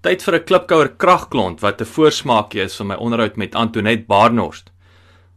[0.00, 4.72] Tyd vir 'n klipkouer kragklont wat 'n voorsmaakie is van my onderhoud met Antoinette Barnard.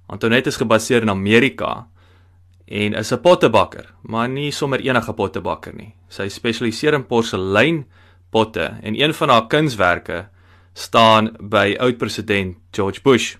[0.07, 1.87] Antoinette is gebaseer in Amerika
[2.67, 5.93] en is 'n pottebakker, maar nie sommer enige pottebakker nie.
[6.07, 7.85] Sy spesialiseer in porselein
[8.31, 10.29] potte en een van haar kunswerke
[10.73, 13.35] staan by oud-president George Bush.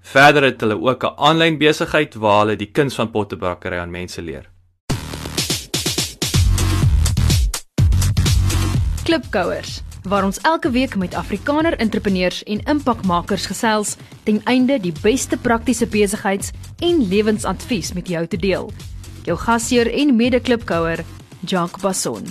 [0.00, 4.22] Verder het hulle ook 'n aanlyn besigheid waar hulle die kuns van pottebakkery aan mense
[4.22, 4.48] leer.
[9.04, 15.36] Klipkouers waar ons elke week met Afrikaner entrepreneurs en impakmakers gesels ten einde die beste
[15.36, 18.72] praktiese besigheids- en lewensadvies met jou te deel.
[19.24, 21.04] Jou gasheer en mede-klipkouer,
[21.40, 22.26] Jacques Basson.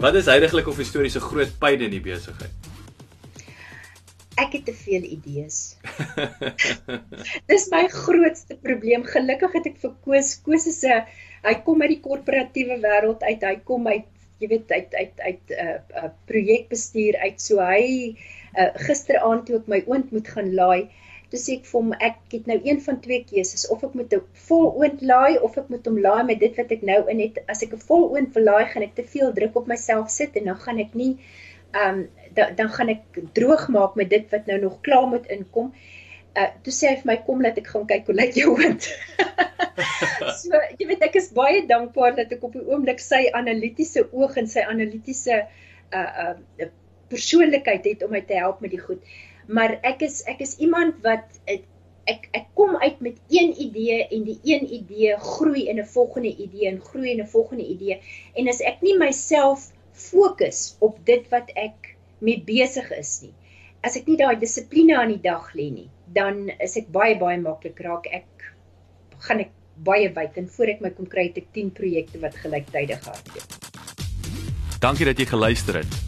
[0.00, 2.69] Wat is heidaglik of historiese groot pyne in die besigheid?
[4.40, 5.58] Ek het te veel idees.
[7.50, 9.04] Dis my grootste probleem.
[9.04, 11.04] Gelukkig het ek vir Koos, Koos is 'n
[11.44, 13.44] hy kom uit die korporatiewe wêreld uit.
[13.44, 14.08] Hy kom uit
[14.40, 17.40] jy weet uit uit uit 'n uh, uh, projekbestuur uit.
[17.40, 18.16] So hy
[18.56, 20.88] uh, gisteraand toe ek my oond moet gaan laai,
[21.30, 24.16] toe sê ek vir hom ek het nou een van twee keuses of ek moet
[24.16, 27.20] 'n vol oond laai of ek moet hom laai met dit wat ek nou in
[27.26, 27.44] het.
[27.48, 30.36] As ek 'n vol oond wil laai, gaan ek te veel druk op myself sit
[30.36, 31.12] en dan gaan ek nie
[31.72, 35.26] ehm um, dan dan gaan ek droog maak met dit wat nou nog klaar moet
[35.26, 35.72] inkom.
[36.38, 38.86] Uh toe sê hy vir my kom laat ek gaan kyk hoe lyk jou wind.
[40.42, 44.38] so jy weet ek is baie dankbaar dat ek op die oomblik sy analitiese oog
[44.38, 45.42] en sy analitiese
[45.94, 46.70] uh uh
[47.10, 49.02] persoonlikheid het om my te help met die goed.
[49.50, 51.66] Maar ek is ek is iemand wat het,
[52.10, 56.30] ek ek kom uit met een idee en die een idee groei in 'n volgende
[56.30, 58.00] idee en groei in 'n volgende idee
[58.34, 63.34] en as ek nie myself fokus op dit wat ek mee besig is nie.
[63.84, 67.38] As ek nie daai dissipline aan die dag lê nie, dan is ek baie baie
[67.40, 68.28] maklik raak ek
[69.24, 72.36] gaan ek baie wyd en voor ek my kom kry het ek 10 projekte wat
[72.42, 73.56] gelyktydig hardloop.
[74.80, 76.00] Dankie dat jy geluister het.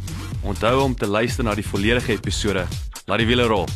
[0.45, 2.67] Onthou om te luister na die volledige episode.
[3.07, 3.69] Laat die wiele rol.